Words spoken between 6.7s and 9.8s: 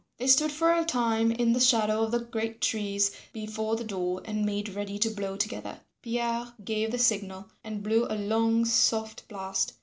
the signal and blew a long soft blast.